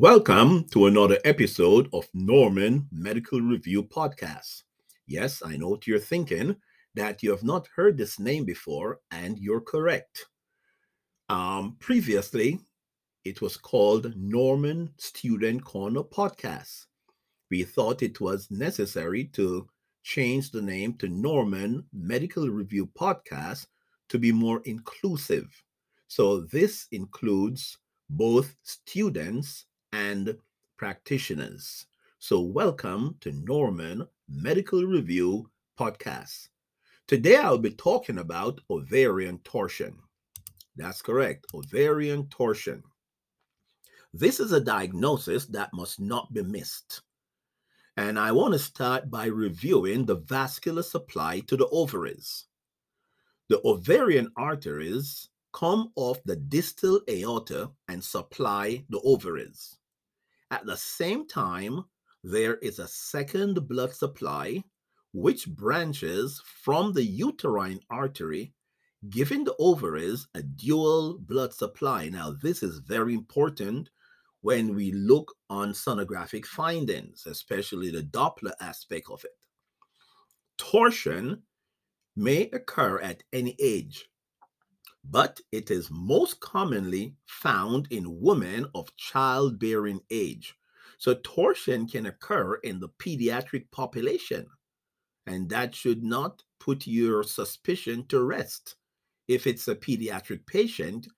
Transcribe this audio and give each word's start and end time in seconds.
Welcome 0.00 0.64
to 0.70 0.86
another 0.86 1.18
episode 1.26 1.90
of 1.92 2.08
Norman 2.14 2.88
Medical 2.90 3.38
Review 3.38 3.82
Podcast. 3.82 4.62
Yes, 5.06 5.42
I 5.44 5.58
know 5.58 5.68
what 5.68 5.86
you're 5.86 5.98
thinking 5.98 6.56
that 6.94 7.22
you 7.22 7.30
have 7.32 7.42
not 7.42 7.68
heard 7.76 7.98
this 7.98 8.18
name 8.18 8.46
before, 8.46 9.00
and 9.10 9.38
you're 9.38 9.60
correct. 9.60 10.24
Um, 11.28 11.76
previously, 11.80 12.60
it 13.26 13.42
was 13.42 13.58
called 13.58 14.14
Norman 14.16 14.94
Student 14.96 15.66
Corner 15.66 16.02
Podcast. 16.02 16.86
We 17.50 17.64
thought 17.64 18.00
it 18.00 18.22
was 18.22 18.50
necessary 18.50 19.26
to 19.34 19.68
change 20.02 20.50
the 20.50 20.62
name 20.62 20.94
to 20.94 21.08
Norman 21.08 21.84
Medical 21.92 22.48
Review 22.48 22.86
Podcast 22.86 23.66
to 24.08 24.18
be 24.18 24.32
more 24.32 24.62
inclusive. 24.64 25.62
So, 26.08 26.40
this 26.40 26.86
includes 26.90 27.76
both 28.08 28.56
students 28.62 29.66
and 29.92 30.36
practitioners. 30.76 31.86
So, 32.18 32.40
welcome 32.40 33.16
to 33.20 33.32
Norman 33.32 34.06
Medical 34.28 34.84
Review 34.84 35.50
Podcast. 35.78 36.48
Today, 37.08 37.36
I'll 37.36 37.58
be 37.58 37.70
talking 37.70 38.18
about 38.18 38.60
ovarian 38.70 39.38
torsion. 39.38 39.98
That's 40.76 41.02
correct, 41.02 41.46
ovarian 41.54 42.28
torsion. 42.28 42.82
This 44.12 44.40
is 44.40 44.52
a 44.52 44.60
diagnosis 44.60 45.46
that 45.46 45.72
must 45.72 46.00
not 46.00 46.32
be 46.32 46.42
missed. 46.42 47.02
And 47.96 48.18
I 48.18 48.32
want 48.32 48.52
to 48.52 48.58
start 48.58 49.10
by 49.10 49.26
reviewing 49.26 50.06
the 50.06 50.16
vascular 50.16 50.82
supply 50.82 51.40
to 51.40 51.56
the 51.56 51.68
ovaries. 51.68 52.46
The 53.48 53.60
ovarian 53.64 54.30
arteries 54.36 55.28
come 55.52 55.90
off 55.96 56.22
the 56.24 56.36
distal 56.36 57.00
aorta 57.08 57.70
and 57.88 58.02
supply 58.02 58.84
the 58.88 59.00
ovaries. 59.00 59.79
At 60.50 60.66
the 60.66 60.76
same 60.76 61.26
time, 61.28 61.84
there 62.24 62.56
is 62.56 62.78
a 62.78 62.88
second 62.88 63.68
blood 63.68 63.94
supply 63.94 64.64
which 65.12 65.48
branches 65.48 66.42
from 66.44 66.92
the 66.92 67.04
uterine 67.04 67.80
artery, 67.90 68.52
giving 69.08 69.44
the 69.44 69.54
ovaries 69.58 70.28
a 70.34 70.42
dual 70.42 71.18
blood 71.18 71.54
supply. 71.54 72.08
Now, 72.08 72.32
this 72.32 72.62
is 72.62 72.78
very 72.78 73.14
important 73.14 73.90
when 74.42 74.74
we 74.74 74.92
look 74.92 75.34
on 75.48 75.72
sonographic 75.72 76.46
findings, 76.46 77.26
especially 77.26 77.90
the 77.90 78.02
Doppler 78.02 78.52
aspect 78.60 79.08
of 79.10 79.24
it. 79.24 79.36
Torsion 80.58 81.42
may 82.16 82.50
occur 82.50 82.98
at 83.00 83.22
any 83.32 83.56
age, 83.58 84.09
but 85.04 85.40
it 85.50 85.70
is 85.70 85.90
most 85.90 86.40
commonly 86.40 87.16
found 87.26 87.88
in 87.90 88.20
women 88.20 88.66
of 88.74 88.94
childbearing 88.96 90.00
age. 90.10 90.54
So, 90.98 91.14
torsion 91.22 91.88
can 91.88 92.06
occur 92.06 92.56
in 92.56 92.80
the 92.80 92.90
pediatric 92.90 93.70
population, 93.70 94.46
and 95.26 95.48
that 95.48 95.74
should 95.74 96.02
not 96.02 96.42
put 96.58 96.86
your 96.86 97.22
suspicion 97.22 98.06
to 98.08 98.22
rest. 98.22 98.76
If 99.26 99.46
it's 99.46 99.68
a 99.68 99.74
pediatric 99.74 100.46
patient 100.46 101.08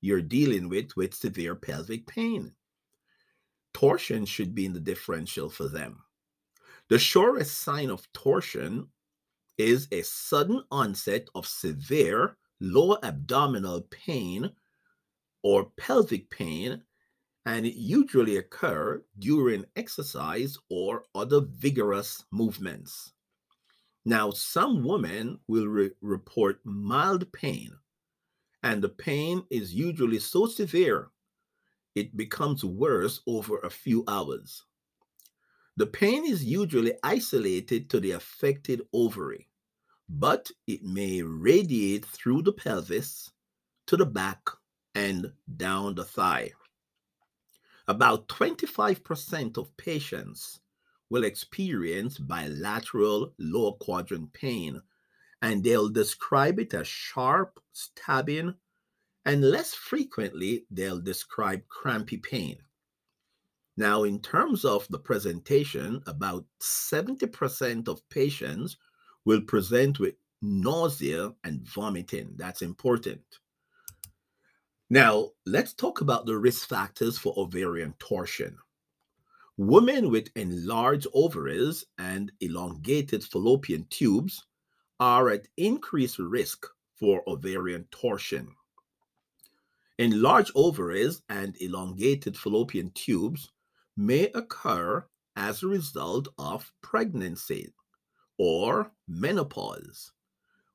you're 0.00 0.22
dealing 0.22 0.68
with 0.68 0.96
with 0.96 1.14
severe 1.14 1.54
pelvic 1.54 2.06
pain, 2.06 2.54
torsion 3.74 4.24
should 4.24 4.54
be 4.54 4.64
in 4.64 4.72
the 4.72 4.80
differential 4.80 5.50
for 5.50 5.68
them. 5.68 6.02
The 6.88 6.98
surest 6.98 7.58
sign 7.58 7.90
of 7.90 8.10
torsion 8.12 8.88
is 9.58 9.88
a 9.90 10.02
sudden 10.02 10.62
onset 10.70 11.28
of 11.34 11.46
severe 11.46 12.35
lower 12.60 12.98
abdominal 13.02 13.82
pain 13.82 14.50
or 15.42 15.70
pelvic 15.76 16.30
pain, 16.30 16.82
and 17.44 17.64
it 17.66 17.74
usually 17.74 18.36
occur 18.36 19.04
during 19.18 19.64
exercise 19.76 20.58
or 20.68 21.04
other 21.14 21.40
vigorous 21.40 22.24
movements. 22.32 23.12
Now, 24.04 24.30
some 24.30 24.84
women 24.84 25.40
will 25.48 25.66
re- 25.66 25.90
report 26.00 26.60
mild 26.64 27.32
pain, 27.32 27.76
and 28.62 28.82
the 28.82 28.88
pain 28.88 29.44
is 29.50 29.74
usually 29.74 30.18
so 30.18 30.46
severe 30.46 31.10
it 31.96 32.16
becomes 32.16 32.62
worse 32.62 33.22
over 33.26 33.58
a 33.58 33.70
few 33.70 34.04
hours. 34.06 34.64
The 35.76 35.86
pain 35.86 36.26
is 36.26 36.44
usually 36.44 36.92
isolated 37.02 37.90
to 37.90 38.00
the 38.00 38.12
affected 38.12 38.82
ovary 38.92 39.48
but 40.08 40.50
it 40.66 40.82
may 40.82 41.22
radiate 41.22 42.04
through 42.04 42.42
the 42.42 42.52
pelvis 42.52 43.32
to 43.86 43.96
the 43.96 44.06
back 44.06 44.48
and 44.94 45.32
down 45.56 45.94
the 45.94 46.04
thigh. 46.04 46.50
About 47.88 48.28
25% 48.28 49.58
of 49.58 49.76
patients 49.76 50.60
will 51.10 51.24
experience 51.24 52.18
bilateral 52.18 53.32
lower 53.38 53.72
quadrant 53.72 54.32
pain, 54.32 54.82
and 55.42 55.62
they'll 55.62 55.88
describe 55.88 56.58
it 56.58 56.74
as 56.74 56.88
sharp, 56.88 57.60
stabbing, 57.72 58.54
and 59.24 59.42
less 59.42 59.74
frequently, 59.74 60.66
they'll 60.70 61.00
describe 61.00 61.66
crampy 61.68 62.16
pain. 62.16 62.56
Now, 63.76 64.04
in 64.04 64.20
terms 64.20 64.64
of 64.64 64.86
the 64.88 64.98
presentation, 64.98 66.00
about 66.06 66.46
70% 66.60 67.88
of 67.88 68.08
patients 68.08 68.76
will 69.26 69.42
present 69.42 69.98
with 69.98 70.14
nausea 70.40 71.34
and 71.44 71.60
vomiting. 71.68 72.30
That's 72.36 72.62
important. 72.62 73.20
Now, 74.88 75.32
let's 75.44 75.74
talk 75.74 76.00
about 76.00 76.24
the 76.26 76.38
risk 76.38 76.68
factors 76.68 77.18
for 77.18 77.34
ovarian 77.36 77.94
torsion. 77.98 78.56
Women 79.58 80.10
with 80.10 80.30
enlarged 80.36 81.08
ovaries 81.12 81.84
and 81.98 82.30
elongated 82.40 83.24
fallopian 83.24 83.86
tubes 83.90 84.44
are 85.00 85.28
at 85.30 85.48
increased 85.56 86.18
risk 86.18 86.66
for 86.94 87.22
ovarian 87.26 87.86
torsion. 87.90 88.48
Enlarged 89.98 90.52
ovaries 90.54 91.22
and 91.30 91.56
elongated 91.60 92.36
fallopian 92.36 92.90
tubes 92.90 93.50
may 93.96 94.24
occur 94.34 95.04
as 95.36 95.62
a 95.62 95.66
result 95.66 96.28
of 96.38 96.70
pregnancy, 96.82 97.72
or 98.38 98.92
menopause, 99.08 100.12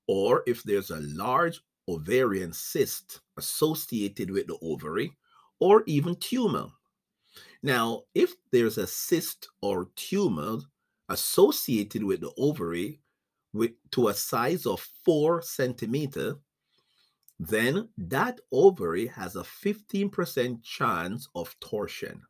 or 0.07 0.43
if 0.47 0.63
there's 0.63 0.89
a 0.89 1.01
large 1.01 1.61
ovarian 1.87 2.53
cyst 2.53 3.21
associated 3.37 4.31
with 4.31 4.47
the 4.47 4.57
ovary, 4.61 5.15
or 5.59 5.83
even 5.85 6.15
tumor. 6.15 6.67
Now, 7.63 8.03
if 8.15 8.33
there's 8.51 8.77
a 8.77 8.87
cyst 8.87 9.47
or 9.61 9.89
tumor 9.95 10.59
associated 11.09 12.03
with 12.03 12.21
the 12.21 12.31
ovary 12.37 13.01
with, 13.53 13.71
to 13.91 14.07
a 14.07 14.13
size 14.13 14.65
of 14.65 14.79
four 15.03 15.41
centimeter, 15.41 16.35
then 17.39 17.89
that 17.97 18.39
ovary 18.51 19.07
has 19.07 19.35
a 19.35 19.41
15% 19.43 20.63
chance 20.63 21.27
of 21.35 21.55
torsion. 21.59 22.21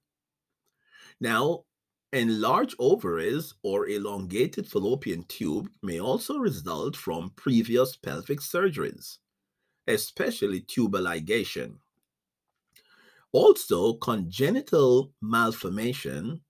Now, 1.19 1.65
Enlarged 2.13 2.75
ovaries 2.77 3.53
or 3.63 3.87
elongated 3.87 4.67
fallopian 4.67 5.23
tube 5.23 5.69
may 5.81 5.99
also 5.99 6.37
result 6.37 6.95
from 6.95 7.31
previous 7.37 7.95
pelvic 7.95 8.39
surgeries, 8.39 9.19
especially 9.87 10.59
tubal 10.59 11.03
ligation. 11.03 11.77
Also, 13.31 13.93
congenital 13.93 15.13
malformation 15.21 16.41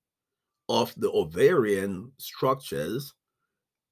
of 0.67 0.95
the 0.97 1.11
ovarian 1.11 2.11
structures 2.17 3.13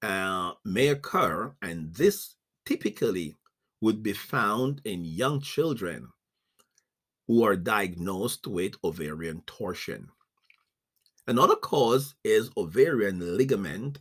uh, 0.01 0.53
may 0.65 0.87
occur, 0.87 1.53
and 1.61 1.93
this 1.93 2.35
typically 2.65 3.35
would 3.81 4.01
be 4.01 4.13
found 4.13 4.81
in 4.85 5.05
young 5.05 5.39
children 5.39 6.07
who 7.27 7.43
are 7.43 7.55
diagnosed 7.55 8.47
with 8.47 8.73
ovarian 8.83 9.43
torsion. 9.45 10.09
Another 11.29 11.57
cause 11.57 12.15
is 12.23 12.49
ovarian 12.57 13.37
ligament 13.37 13.99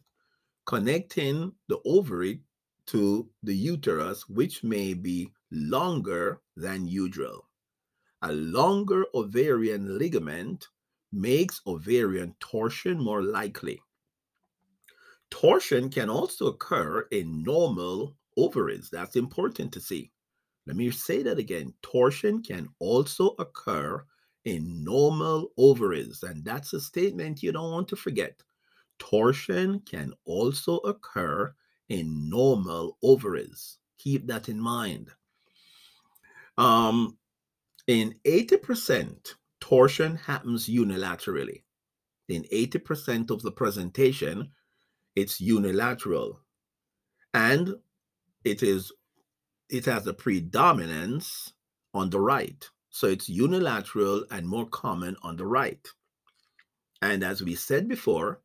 connecting 0.65 1.53
the 1.69 1.79
ovary 1.85 2.41
to 2.87 3.29
the 3.43 3.55
uterus, 3.55 4.27
which 4.31 4.65
may 4.65 4.95
be 4.95 5.31
longer 5.51 6.41
than 6.57 6.89
usual. 6.89 7.47
A 8.23 8.33
longer 8.33 9.05
ovarian 9.13 9.99
ligament 9.99 10.69
makes 11.13 11.61
ovarian 11.67 12.35
torsion 12.41 12.99
more 12.99 13.23
likely. 13.23 13.79
Torsion 15.31 15.91
can 15.91 16.09
also 16.09 16.47
occur 16.47 17.03
in 17.11 17.43
normal 17.43 18.17
ovaries. 18.39 18.89
That's 18.91 19.17
important 19.17 19.71
to 19.75 19.81
see. 19.81 20.13
Let 20.67 20.77
me 20.77 20.91
say 20.91 21.23
that 21.25 21.39
again. 21.39 21.75
Torsion 21.83 22.43
can 22.43 22.71
also 22.79 23.35
occur 23.39 24.03
in 24.49 24.83
normal 24.83 25.53
ovaries. 25.59 26.23
And 26.23 26.43
that's 26.43 26.73
a 26.73 26.81
statement 26.81 27.43
you 27.43 27.53
don't 27.53 27.71
want 27.71 27.89
to 27.89 27.97
forget. 27.97 28.43
Torsion 28.99 29.81
can 29.81 30.15
also 30.25 30.79
occur 30.79 31.55
in 31.91 32.31
normal 32.31 32.97
ovaries. 33.03 33.77
Keep 33.99 34.27
that 34.29 34.49
in 34.49 34.59
mind. 34.59 35.11
Um, 36.57 37.19
in 37.87 38.15
80% 38.27 39.35
torsion 39.61 40.17
happens 40.17 40.67
unilaterally. 40.67 41.63
In 42.29 42.45
80% 42.45 43.31
of 43.31 43.43
the 43.43 43.53
presentation, 43.53 44.51
it's 45.15 45.43
unilateral. 45.43 46.41
And 47.35 47.75
it 48.45 48.63
is 48.63 48.93
it 49.69 49.85
has 49.85 50.07
a 50.07 50.15
predominance 50.15 51.53
on 51.93 52.09
the 52.09 52.21
right. 52.21 52.67
So 52.99 53.07
it's 53.07 53.29
unilateral 53.29 54.25
and 54.33 54.45
more 54.45 54.67
common 54.67 55.17
on 55.23 55.37
the 55.37 55.47
right. 55.47 55.87
And 57.01 57.23
as 57.23 57.41
we 57.41 57.55
said 57.55 57.87
before, 57.87 58.41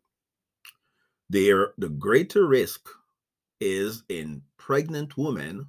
there 1.28 1.74
the 1.80 1.90
greater 1.90 2.46
risk 2.46 2.88
is 3.60 4.04
in 4.10 4.44
pregnant 4.58 5.18
women 5.18 5.66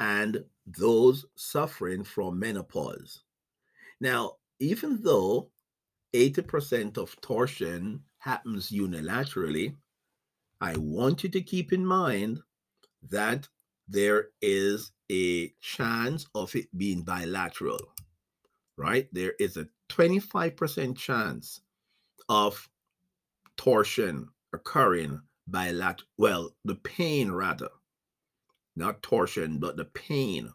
and 0.00 0.44
those 0.66 1.24
suffering 1.36 2.02
from 2.02 2.36
menopause. 2.36 3.22
Now, 4.00 4.38
even 4.58 5.00
though 5.00 5.52
80% 6.14 6.98
of 6.98 7.14
torsion 7.20 8.02
happens 8.18 8.70
unilaterally, 8.70 9.76
I 10.60 10.76
want 10.78 11.22
you 11.22 11.30
to 11.30 11.40
keep 11.40 11.72
in 11.72 11.86
mind 11.86 12.40
that 13.08 13.48
there 13.88 14.28
is 14.40 14.92
a 15.10 15.48
chance 15.60 16.26
of 16.34 16.54
it 16.54 16.66
being 16.76 17.02
bilateral, 17.02 17.80
right? 18.76 19.08
There 19.12 19.34
is 19.38 19.56
a 19.56 19.68
25% 19.90 20.96
chance 20.96 21.60
of 22.28 22.68
torsion 23.56 24.28
occurring 24.52 25.20
bilateral, 25.46 26.08
well, 26.16 26.54
the 26.64 26.76
pain 26.76 27.30
rather, 27.30 27.68
not 28.76 29.02
torsion, 29.02 29.58
but 29.58 29.76
the 29.76 29.84
pain. 29.84 30.50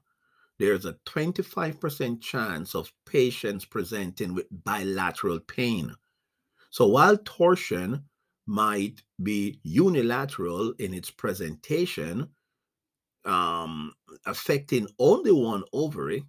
There's 0.57 0.85
a 0.85 0.97
25% 1.05 2.21
chance 2.21 2.75
of 2.75 2.91
patients 3.05 3.63
presenting 3.63 4.33
with 4.33 4.47
bilateral 4.51 5.39
pain. 5.39 5.95
So 6.69 6.87
while 6.87 7.17
torsion 7.17 8.03
might 8.45 9.03
be 9.23 9.59
unilateral 9.63 10.73
in 10.79 10.93
its 10.93 11.09
presentation, 11.09 12.27
um, 13.25 13.93
affecting 14.25 14.87
only 14.97 15.31
one 15.31 15.63
ovary, 15.73 16.23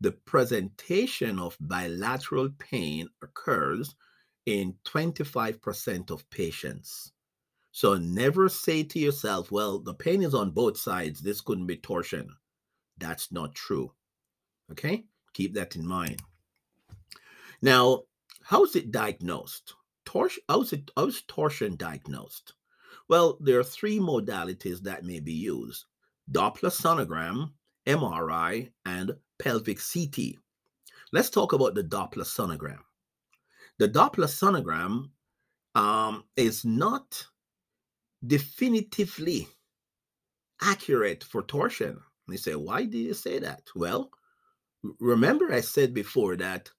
the 0.00 0.12
presentation 0.12 1.38
of 1.38 1.56
bilateral 1.60 2.50
pain 2.58 3.08
occurs 3.22 3.94
in 4.46 4.74
25% 4.84 6.10
of 6.10 6.28
patients. 6.30 7.12
So 7.72 7.94
never 7.94 8.48
say 8.48 8.82
to 8.84 8.98
yourself, 8.98 9.50
well, 9.50 9.78
the 9.78 9.94
pain 9.94 10.22
is 10.22 10.34
on 10.34 10.50
both 10.50 10.76
sides. 10.76 11.20
This 11.20 11.40
couldn't 11.40 11.66
be 11.66 11.76
torsion. 11.76 12.28
That's 12.98 13.32
not 13.32 13.54
true. 13.54 13.92
Okay? 14.70 15.04
Keep 15.32 15.54
that 15.54 15.74
in 15.74 15.86
mind. 15.86 16.22
Now, 17.62 18.02
how 18.42 18.64
is 18.64 18.76
it 18.76 18.92
diagnosed? 18.92 19.74
Torsion, 20.04 20.42
how's, 20.48 20.72
it, 20.72 20.90
how's 20.96 21.22
torsion 21.22 21.76
diagnosed? 21.76 22.52
Well, 23.08 23.38
there 23.40 23.58
are 23.58 23.64
three 23.64 23.98
modalities 23.98 24.82
that 24.82 25.04
may 25.04 25.20
be 25.20 25.32
used 25.32 25.86
Doppler 26.30 26.70
sonogram, 26.70 27.50
MRI, 27.86 28.70
and 28.86 29.12
pelvic 29.38 29.78
CT. 29.78 30.36
Let's 31.12 31.30
talk 31.30 31.52
about 31.52 31.74
the 31.74 31.84
Doppler 31.84 32.24
sonogram. 32.24 32.80
The 33.78 33.88
Doppler 33.88 34.28
sonogram 34.28 35.10
um, 35.74 36.24
is 36.36 36.64
not 36.64 37.26
definitively 38.26 39.48
accurate 40.62 41.24
for 41.24 41.42
torsion. 41.42 42.00
You 42.28 42.38
say, 42.38 42.54
why 42.54 42.84
do 42.84 42.96
you 42.96 43.14
say 43.14 43.38
that? 43.40 43.62
Well, 43.74 44.10
remember 45.00 45.52
I 45.52 45.60
said 45.60 45.92
before 45.92 46.36
that 46.36 46.70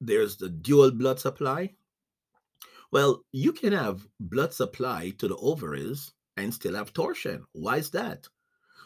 there's 0.00 0.36
the 0.36 0.48
dual 0.48 0.90
blood 0.90 1.20
supply. 1.20 1.74
Well, 2.90 3.24
you 3.32 3.52
can 3.52 3.72
have 3.72 4.06
blood 4.20 4.52
supply 4.52 5.10
to 5.18 5.28
the 5.28 5.36
ovaries 5.36 6.12
and 6.36 6.52
still 6.52 6.74
have 6.74 6.92
torsion. 6.92 7.44
Why 7.52 7.76
is 7.76 7.90
that? 7.90 8.28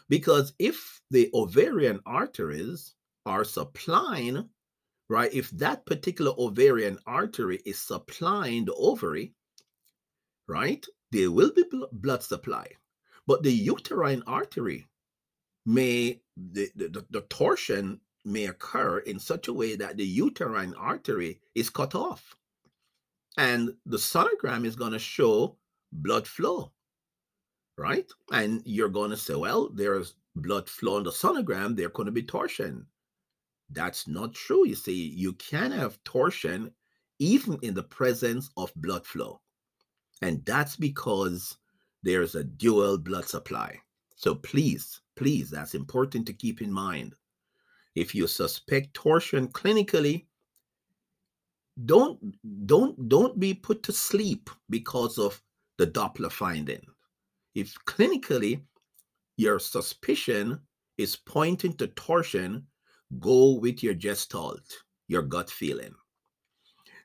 Because 0.09 0.53
if 0.59 1.01
the 1.11 1.29
ovarian 1.33 1.99
arteries 2.05 2.93
are 3.25 3.43
supplying, 3.43 4.49
right, 5.09 5.33
if 5.33 5.49
that 5.51 5.85
particular 5.85 6.31
ovarian 6.37 6.97
artery 7.05 7.61
is 7.65 7.79
supplying 7.79 8.65
the 8.65 8.73
ovary, 8.75 9.33
right, 10.47 10.85
there 11.11 11.31
will 11.31 11.51
be 11.53 11.63
blood 11.91 12.23
supply. 12.23 12.67
But 13.25 13.43
the 13.43 13.51
uterine 13.51 14.23
artery 14.25 14.87
may, 15.65 16.21
the, 16.37 16.69
the, 16.75 17.05
the 17.09 17.21
torsion 17.29 17.99
may 18.23 18.45
occur 18.45 18.99
in 18.99 19.19
such 19.19 19.47
a 19.47 19.53
way 19.53 19.75
that 19.75 19.97
the 19.97 20.05
uterine 20.05 20.73
artery 20.75 21.39
is 21.55 21.69
cut 21.69 21.95
off. 21.95 22.35
And 23.37 23.73
the 23.85 23.97
sonogram 23.97 24.65
is 24.65 24.75
going 24.75 24.93
to 24.93 24.99
show 24.99 25.57
blood 25.91 26.27
flow 26.27 26.71
right? 27.77 28.09
And 28.31 28.61
you're 28.65 28.89
going 28.89 29.11
to 29.11 29.17
say, 29.17 29.35
well, 29.35 29.69
there's 29.69 30.15
blood 30.35 30.69
flow 30.69 30.97
on 30.97 31.03
the 31.03 31.11
sonogram, 31.11 31.75
there 31.75 31.89
going 31.89 32.07
to 32.07 32.11
be 32.11 32.23
torsion. 32.23 32.85
That's 33.69 34.07
not 34.07 34.33
true. 34.33 34.67
You 34.67 34.75
see, 34.75 35.09
you 35.09 35.33
can 35.33 35.71
have 35.71 36.03
torsion 36.03 36.71
even 37.19 37.57
in 37.61 37.73
the 37.73 37.83
presence 37.83 38.49
of 38.57 38.71
blood 38.75 39.05
flow. 39.05 39.41
And 40.21 40.43
that's 40.45 40.75
because 40.75 41.57
there's 42.03 42.35
a 42.35 42.43
dual 42.43 42.97
blood 42.97 43.25
supply. 43.25 43.79
So 44.15 44.35
please, 44.35 45.01
please, 45.15 45.49
that's 45.49 45.75
important 45.75 46.25
to 46.27 46.33
keep 46.33 46.61
in 46.61 46.71
mind. 46.71 47.13
If 47.95 48.15
you 48.15 48.27
suspect 48.27 48.93
torsion 48.93 49.47
clinically, 49.47 50.25
don't 51.85 52.17
don't 52.65 53.09
don't 53.09 53.39
be 53.39 53.53
put 53.53 53.83
to 53.83 53.91
sleep 53.91 54.49
because 54.69 55.19
of 55.19 55.41
the 55.77 55.85
Doppler 55.85 56.31
finding. 56.31 56.81
If 57.55 57.73
clinically 57.85 58.61
your 59.37 59.59
suspicion 59.59 60.59
is 60.97 61.15
pointing 61.15 61.73
to 61.77 61.87
torsion, 61.87 62.67
go 63.19 63.53
with 63.53 63.83
your 63.83 63.93
gestalt, 63.93 64.83
your 65.07 65.21
gut 65.21 65.49
feeling. 65.49 65.93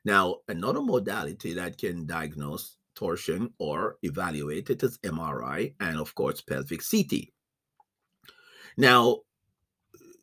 Now, 0.05 0.37
another 0.47 0.81
modality 0.81 1.53
that 1.53 1.77
can 1.77 2.05
diagnose 2.05 2.77
torsion 2.95 3.53
or 3.57 3.97
evaluate 4.03 4.69
it 4.69 4.83
is 4.83 4.97
MRI 4.99 5.73
and, 5.79 5.97
of 5.97 6.13
course, 6.15 6.41
pelvic 6.41 6.81
CT. 6.89 7.29
Now, 8.77 9.19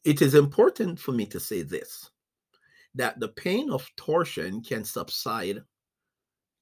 it 0.04 0.22
is 0.22 0.34
important 0.34 0.98
for 0.98 1.12
me 1.12 1.26
to 1.26 1.40
say 1.40 1.62
this 1.62 2.10
that 2.96 3.20
the 3.20 3.28
pain 3.28 3.70
of 3.70 3.88
torsion 3.96 4.60
can 4.62 4.82
subside 4.82 5.62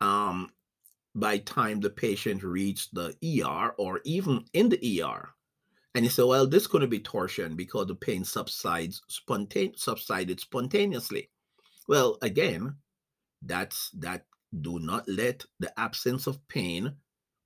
um, 0.03 0.51
by 1.15 1.39
time 1.39 1.81
the 1.81 1.91
patient 1.91 2.43
reached 2.43 2.95
the 2.95 3.15
ER 3.25 3.75
or 3.79 4.01
even 4.05 4.45
in 4.53 4.69
the 4.69 5.03
ER. 5.03 5.31
And 5.95 6.05
you 6.05 6.11
say, 6.11 6.23
well, 6.23 6.47
this 6.47 6.67
could 6.67 6.89
be 6.91 7.01
torsion 7.01 7.57
because 7.57 7.87
the 7.87 7.95
pain 7.95 8.25
subsides 8.25 9.03
spontane 9.11 9.77
subsided 9.79 10.39
spontaneously. 10.39 11.31
Well, 11.89 12.19
again, 12.23 12.77
that's 13.43 13.91
that 13.99 14.25
do 14.61 14.79
not 14.79 15.09
let 15.09 15.45
the 15.59 15.79
absence 15.79 16.27
of 16.27 16.47
pain 16.49 16.95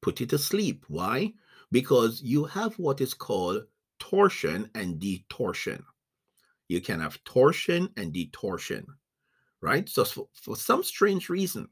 put 0.02 0.21
you 0.21 0.26
to 0.26 0.38
sleep. 0.38 0.85
Why? 0.88 1.33
Because 1.71 2.21
you 2.23 2.45
have 2.45 2.75
what 2.78 3.00
is 3.00 3.14
called 3.14 3.64
torsion 3.99 4.69
and 4.75 5.00
detorsion. 5.00 5.83
You 6.69 6.81
can 6.81 7.00
have 7.00 7.23
torsion 7.25 7.88
and 7.97 8.12
detorsion, 8.12 8.85
right? 9.61 9.88
So 9.88 10.04
for, 10.04 10.28
for 10.33 10.57
some 10.57 10.83
strange 10.83 11.28
reason, 11.28 11.69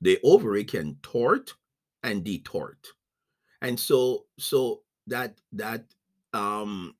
the 0.00 0.18
ovary 0.22 0.64
can 0.64 0.96
tort 1.02 1.54
and 2.02 2.24
detort. 2.24 2.86
And 3.62 3.78
so 3.78 4.26
so 4.38 4.82
that 5.06 5.38
that 5.52 5.84
um 6.32 6.94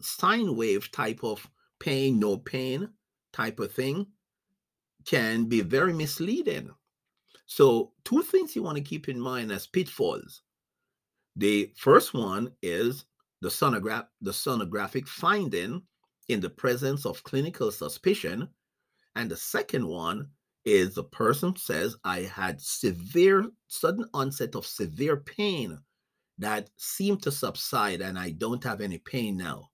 sine 0.00 0.54
wave 0.56 0.90
type 0.90 1.22
of 1.22 1.48
pain 1.78 2.18
no 2.18 2.36
pain 2.36 2.88
type 3.32 3.60
of 3.60 3.72
thing 3.72 4.06
can 5.06 5.44
be 5.46 5.60
very 5.60 5.92
misleading. 5.92 6.70
So 7.46 7.92
two 8.04 8.22
things 8.22 8.56
you 8.56 8.62
want 8.62 8.76
to 8.78 8.82
keep 8.82 9.08
in 9.08 9.20
mind 9.20 9.52
as 9.52 9.66
pitfalls. 9.66 10.42
The 11.36 11.72
first 11.76 12.14
one 12.14 12.52
is 12.62 13.04
the 13.40 13.48
sonograph 13.48 14.06
the 14.20 14.30
sonographic 14.30 15.06
finding 15.06 15.82
in 16.28 16.40
the 16.40 16.50
presence 16.50 17.04
of 17.04 17.22
clinical 17.24 17.70
suspicion 17.70 18.48
and 19.16 19.30
the 19.30 19.36
second 19.36 19.86
one 19.86 20.28
is 20.64 20.94
the 20.94 21.04
person 21.04 21.56
says, 21.56 21.96
I 22.04 22.22
had 22.22 22.60
severe, 22.60 23.46
sudden 23.68 24.06
onset 24.14 24.54
of 24.54 24.66
severe 24.66 25.18
pain 25.18 25.78
that 26.38 26.70
seemed 26.76 27.22
to 27.22 27.30
subside, 27.30 28.00
and 28.00 28.18
I 28.18 28.30
don't 28.30 28.64
have 28.64 28.80
any 28.80 28.98
pain 28.98 29.36
now. 29.36 29.70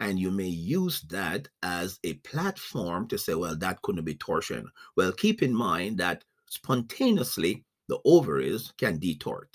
And 0.00 0.18
you 0.18 0.30
may 0.30 0.48
use 0.48 1.02
that 1.02 1.48
as 1.62 1.98
a 2.04 2.14
platform 2.14 3.08
to 3.08 3.18
say, 3.18 3.34
well, 3.34 3.56
that 3.56 3.82
couldn't 3.82 4.04
be 4.04 4.14
torsion. 4.14 4.68
Well, 4.96 5.12
keep 5.12 5.42
in 5.42 5.54
mind 5.54 5.98
that 5.98 6.24
spontaneously 6.46 7.64
the 7.88 7.98
ovaries 8.04 8.72
can 8.78 8.98
detort. 8.98 9.54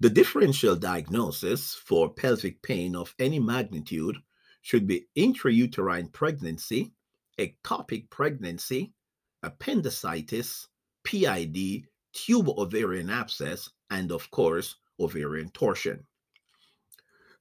The 0.00 0.10
differential 0.10 0.76
diagnosis 0.76 1.74
for 1.74 2.12
pelvic 2.12 2.62
pain 2.62 2.94
of 2.94 3.14
any 3.18 3.40
magnitude 3.40 4.16
should 4.62 4.86
be 4.86 5.06
intrauterine 5.16 6.12
pregnancy 6.12 6.92
ectopic 7.38 8.10
pregnancy, 8.10 8.92
appendicitis, 9.42 10.68
PID, 11.04 11.84
tubal 12.12 12.60
ovarian 12.60 13.10
abscess, 13.10 13.70
and 13.90 14.10
of 14.12 14.30
course, 14.30 14.76
ovarian 15.00 15.50
torsion. 15.50 16.06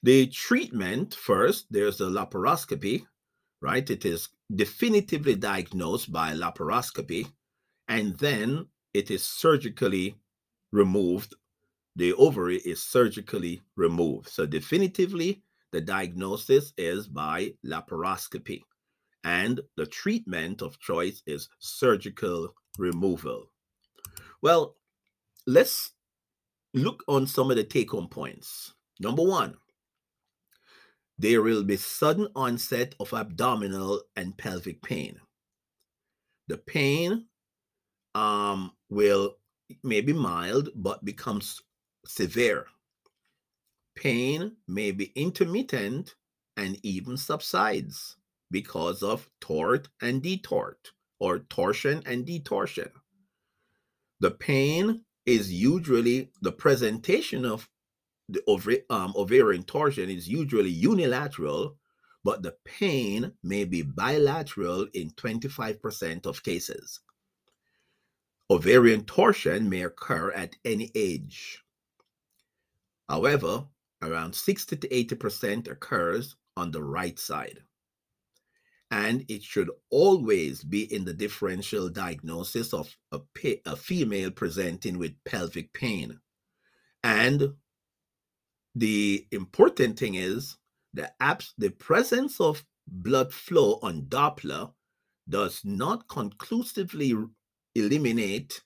The 0.03 0.27
treatment 0.27 1.15
first, 1.15 1.65
there's 1.71 1.97
the 1.97 2.09
laparoscopy, 2.09 3.05
right? 3.61 3.89
It 3.89 4.05
is 4.05 4.29
definitively 4.53 5.35
diagnosed 5.35 6.11
by 6.11 6.33
laparoscopy, 6.33 7.31
and 7.87 8.15
then 8.17 8.67
it 8.93 9.09
is 9.09 9.23
surgically 9.23 10.15
removed. 10.71 11.35
The 11.95 12.13
ovary 12.13 12.57
is 12.57 12.81
surgically 12.83 13.61
removed. 13.75 14.29
So, 14.29 14.45
definitively, 14.45 15.41
the 15.71 15.81
diagnosis 15.81 16.73
is 16.77 17.07
by 17.07 17.55
laparoscopy, 17.65 18.61
and 19.23 19.61
the 19.75 19.85
treatment 19.85 20.61
of 20.61 20.79
choice 20.79 21.21
is 21.25 21.49
surgical 21.59 22.53
removal. 22.77 23.51
Well, 24.41 24.75
let's 25.45 25.91
look 26.73 27.03
on 27.07 27.27
some 27.27 27.49
of 27.49 27.57
the 27.57 27.63
take 27.63 27.91
home 27.91 28.07
points. 28.07 28.73
Number 28.99 29.23
one, 29.23 29.57
there 31.17 31.41
will 31.41 31.63
be 31.63 31.77
sudden 31.77 32.27
onset 32.35 32.95
of 32.99 33.13
abdominal 33.13 34.03
and 34.15 34.37
pelvic 34.37 34.81
pain. 34.81 35.19
The 36.47 36.57
pain 36.57 37.25
um, 38.15 38.71
will 38.89 39.35
may 39.83 40.01
be 40.01 40.13
mild 40.13 40.69
but 40.75 41.03
becomes 41.03 41.61
severe. 42.05 42.67
Pain 43.95 44.55
may 44.67 44.91
be 44.91 45.11
intermittent 45.15 46.15
and 46.55 46.79
even 46.83 47.17
subsides 47.17 48.15
because 48.51 49.03
of 49.03 49.29
tort 49.41 49.87
and 50.01 50.21
detort 50.21 50.91
or 51.19 51.39
torsion 51.39 52.03
and 52.05 52.25
detorsion. 52.25 52.91
The 54.19 54.31
pain 54.31 55.03
is 55.25 55.51
usually 55.51 56.31
the 56.41 56.51
presentation 56.51 57.45
of 57.45 57.69
the 58.29 58.83
um, 58.89 59.13
ovarian 59.15 59.63
torsion 59.63 60.09
is 60.09 60.27
usually 60.27 60.69
unilateral, 60.69 61.77
but 62.23 62.43
the 62.43 62.55
pain 62.65 63.31
may 63.43 63.63
be 63.63 63.81
bilateral 63.81 64.87
in 64.93 65.11
25% 65.11 66.25
of 66.25 66.43
cases. 66.43 66.99
Ovarian 68.49 69.05
torsion 69.05 69.69
may 69.69 69.83
occur 69.83 70.31
at 70.31 70.55
any 70.65 70.91
age. 70.95 71.63
However, 73.09 73.65
around 74.01 74.35
60 74.35 74.77
to 74.77 74.87
80% 74.87 75.69
occurs 75.69 76.35
on 76.55 76.71
the 76.71 76.83
right 76.83 77.17
side. 77.17 77.59
And 78.89 79.25
it 79.27 79.43
should 79.43 79.69
always 79.89 80.63
be 80.63 80.93
in 80.93 81.03
the 81.03 81.13
differential 81.13 81.89
diagnosis 81.89 82.73
of 82.73 82.95
a, 83.11 83.19
a 83.65 83.75
female 83.75 84.31
presenting 84.31 84.97
with 84.97 85.21
pelvic 85.25 85.73
pain. 85.73 86.19
And 87.03 87.53
the 88.75 89.27
important 89.31 89.99
thing 89.99 90.15
is 90.15 90.57
the 90.93 91.11
abs- 91.19 91.53
the 91.57 91.69
presence 91.71 92.39
of 92.39 92.63
blood 92.87 93.33
flow 93.33 93.79
on 93.81 94.03
Doppler 94.03 94.71
does 95.27 95.61
not 95.65 96.07
conclusively 96.07 97.13
eliminate 97.75 98.61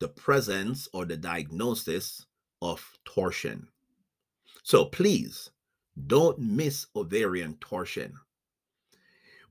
the 0.00 0.08
presence 0.08 0.88
or 0.92 1.06
the 1.06 1.16
diagnosis 1.16 2.26
of 2.60 2.84
torsion. 3.04 3.68
So 4.62 4.86
please 4.86 5.50
don't 6.06 6.38
miss 6.38 6.86
ovarian 6.94 7.56
torsion. 7.60 8.12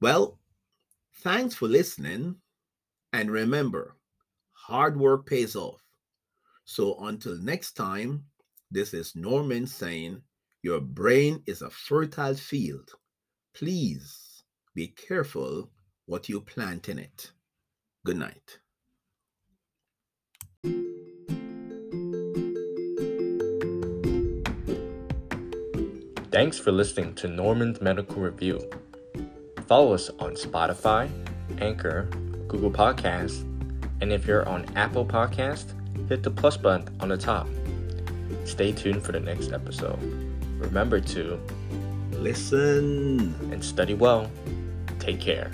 Well, 0.01 0.39
thanks 1.21 1.55
for 1.55 1.67
listening. 1.67 2.35
And 3.13 3.31
remember, 3.31 3.95
hard 4.51 4.99
work 4.99 5.25
pays 5.25 5.55
off. 5.55 5.81
So 6.65 6.97
until 6.99 7.37
next 7.37 7.73
time, 7.73 8.25
this 8.71 8.93
is 8.93 9.15
Norman 9.15 9.67
saying, 9.67 10.21
Your 10.63 10.81
brain 10.81 11.41
is 11.45 11.61
a 11.61 11.69
fertile 11.69 12.35
field. 12.35 12.91
Please 13.53 14.43
be 14.73 14.87
careful 14.87 15.69
what 16.07 16.27
you 16.27 16.41
plant 16.41 16.89
in 16.89 16.99
it. 16.99 17.31
Good 18.03 18.17
night. 18.17 18.59
Thanks 26.31 26.59
for 26.59 26.73
listening 26.73 27.15
to 27.15 27.29
Norman's 27.29 27.79
Medical 27.79 28.21
Review. 28.21 28.59
Follow 29.67 29.93
us 29.93 30.09
on 30.19 30.33
Spotify, 30.33 31.09
Anchor, 31.59 32.03
Google 32.47 32.71
Podcasts, 32.71 33.41
and 34.01 34.11
if 34.11 34.27
you're 34.27 34.47
on 34.47 34.65
Apple 34.75 35.05
Podcast, 35.05 35.73
hit 36.07 36.21
the 36.21 36.29
plus 36.29 36.57
button 36.57 36.95
on 36.99 37.09
the 37.09 37.17
top. 37.17 37.47
Stay 38.43 38.71
tuned 38.71 39.01
for 39.03 39.11
the 39.11 39.19
next 39.19 39.51
episode. 39.51 39.99
Remember 40.59 40.99
to 40.99 41.39
listen 42.11 43.33
and 43.51 43.63
study 43.63 43.93
well. 43.95 44.29
Take 44.99 45.19
care. 45.19 45.49